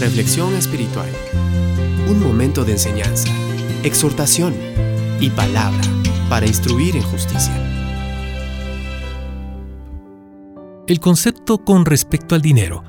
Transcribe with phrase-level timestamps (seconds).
[0.00, 1.08] Reflexión espiritual.
[2.08, 3.28] Un momento de enseñanza,
[3.82, 4.54] exhortación
[5.18, 5.82] y palabra
[6.28, 7.52] para instruir en justicia.
[10.86, 12.84] El concepto con respecto al dinero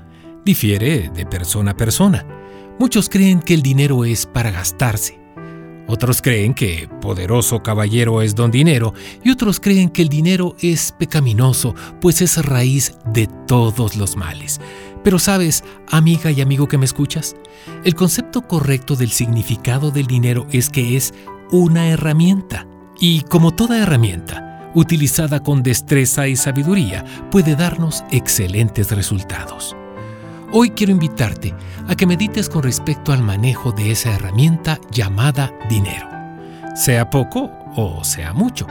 [0.46, 2.26] difiere de persona a persona.
[2.78, 5.20] Muchos creen que el dinero es para gastarse
[5.92, 10.94] otros creen que poderoso caballero es don dinero y otros creen que el dinero es
[11.00, 14.62] pecaminoso, pues es raíz de todos los males.
[15.04, 17.36] Pero sabes, amiga y amigo que me escuchas,
[17.84, 21.14] el concepto correcto del significado del dinero es que es
[21.52, 22.68] una herramienta.
[23.00, 29.76] Y como toda herramienta, utilizada con destreza y sabiduría, puede darnos excelentes resultados.
[30.52, 31.54] Hoy quiero invitarte
[31.88, 36.10] a que medites con respecto al manejo de esa herramienta llamada dinero,
[36.76, 38.66] sea poco o sea mucho.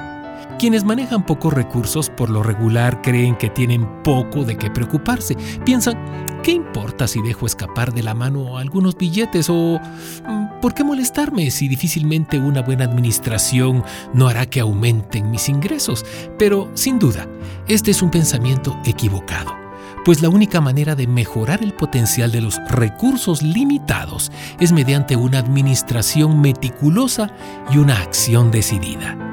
[0.59, 5.37] Quienes manejan pocos recursos por lo regular creen que tienen poco de qué preocuparse.
[5.65, 5.97] Piensan,
[6.43, 11.53] ¿qué importa si dejo escapar de la mano algunos billetes o mm, ¿por qué molestarme
[11.53, 16.05] si difícilmente una buena administración no hará que aumenten mis ingresos?
[16.41, 17.29] Pero, sin duda,
[17.69, 19.57] este es un pensamiento equivocado
[20.05, 25.39] pues la única manera de mejorar el potencial de los recursos limitados es mediante una
[25.39, 27.31] administración meticulosa
[27.71, 29.28] y una acción decidida.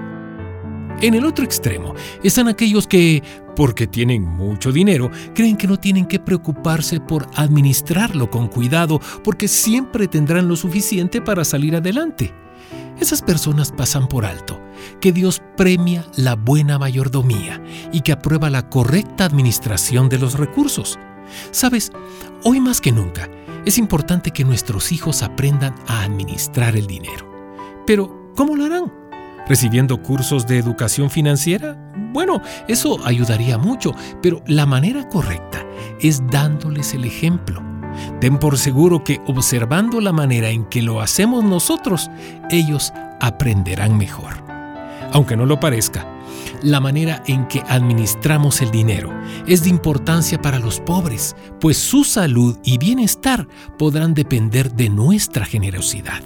[1.01, 1.93] En el otro extremo
[2.23, 3.21] están aquellos que,
[3.55, 9.47] porque tienen mucho dinero, creen que no tienen que preocuparse por administrarlo con cuidado porque
[9.47, 12.33] siempre tendrán lo suficiente para salir adelante.
[12.99, 14.61] Esas personas pasan por alto
[15.01, 20.97] que Dios premia la buena mayordomía y que aprueba la correcta administración de los recursos.
[21.51, 21.91] Sabes,
[22.43, 23.29] hoy más que nunca
[23.65, 27.83] es importante que nuestros hijos aprendan a administrar el dinero.
[27.85, 29.04] Pero, ¿cómo lo harán?
[29.47, 31.77] ¿Recibiendo cursos de educación financiera?
[32.13, 35.65] Bueno, eso ayudaría mucho, pero la manera correcta
[35.99, 37.61] es dándoles el ejemplo
[38.19, 42.09] Den por seguro que observando la manera en que lo hacemos nosotros,
[42.49, 44.44] ellos aprenderán mejor.
[45.15, 46.05] Aunque no lo parezca,
[46.61, 49.13] la manera en que administramos el dinero
[49.47, 53.47] es de importancia para los pobres, pues su salud y bienestar
[53.77, 56.21] podrán depender de nuestra generosidad.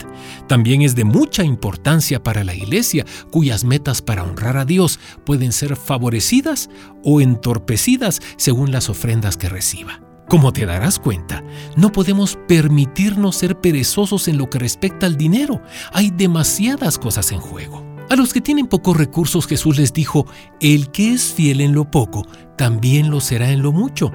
[0.47, 5.51] También es de mucha importancia para la Iglesia, cuyas metas para honrar a Dios pueden
[5.53, 6.71] ser favorecidas
[7.03, 10.01] o entorpecidas según las ofrendas que reciba.
[10.27, 11.43] Como te darás cuenta,
[11.75, 15.61] no podemos permitirnos ser perezosos en lo que respecta al dinero.
[15.93, 17.88] Hay demasiadas cosas en juego.
[18.09, 20.25] A los que tienen pocos recursos Jesús les dijo,
[20.59, 22.25] el que es fiel en lo poco,
[22.57, 24.11] también lo será en lo mucho.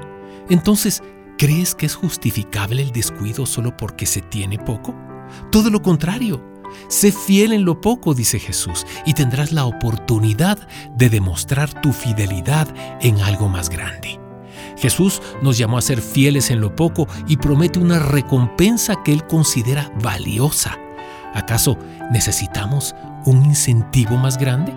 [0.50, 1.00] Entonces,
[1.38, 4.96] ¿crees que es justificable el descuido solo porque se tiene poco?
[5.52, 6.44] Todo lo contrario.
[6.88, 10.58] Sé fiel en lo poco, dice Jesús, y tendrás la oportunidad
[10.96, 12.66] de demostrar tu fidelidad
[13.00, 14.18] en algo más grande.
[14.76, 19.24] Jesús nos llamó a ser fieles en lo poco y promete una recompensa que Él
[19.28, 20.83] considera valiosa.
[21.34, 21.76] ¿Acaso
[22.10, 22.94] necesitamos
[23.26, 24.72] un incentivo más grande?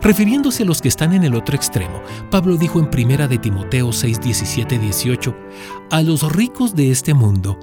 [0.00, 3.92] Refiriéndose a los que están en el otro extremo, Pablo dijo en 1 de Timoteo
[3.92, 5.36] 6, 17, 18,
[5.90, 7.58] a los ricos de este mundo,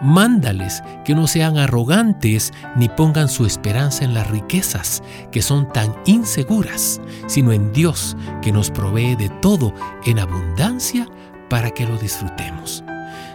[0.00, 5.94] Mándales que no sean arrogantes ni pongan su esperanza en las riquezas, que son tan
[6.06, 9.74] inseguras, sino en Dios, que nos provee de todo
[10.06, 11.06] en abundancia
[11.50, 12.82] para que lo disfrutemos.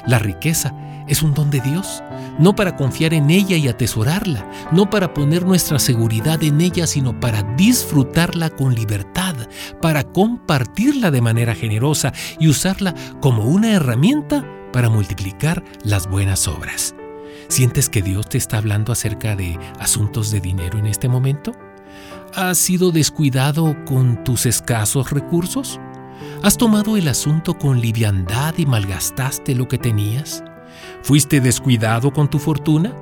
[0.05, 0.73] La riqueza
[1.07, 2.03] es un don de Dios,
[2.39, 7.19] no para confiar en ella y atesorarla, no para poner nuestra seguridad en ella, sino
[7.19, 9.35] para disfrutarla con libertad,
[9.81, 16.95] para compartirla de manera generosa y usarla como una herramienta para multiplicar las buenas obras.
[17.47, 21.51] ¿Sientes que Dios te está hablando acerca de asuntos de dinero en este momento?
[22.33, 25.79] ¿Has sido descuidado con tus escasos recursos?
[26.43, 30.43] ¿Has tomado el asunto con liviandad y malgastaste lo que tenías?
[31.01, 32.93] ¿Fuiste descuidado con tu fortuna?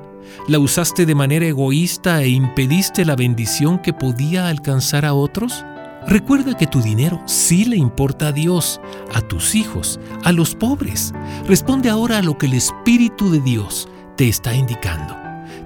[0.48, 5.64] ¿La usaste de manera egoísta e impediste la bendición que podía alcanzar a otros?
[6.06, 8.80] Recuerda que tu dinero sí le importa a Dios,
[9.14, 11.12] a tus hijos, a los pobres.
[11.46, 15.16] Responde ahora a lo que el Espíritu de Dios te está indicando.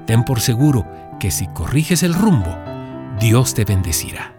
[0.06, 0.86] Ten por seguro
[1.18, 2.56] que si corriges el rumbo,
[3.20, 4.37] Dios te bendecirá.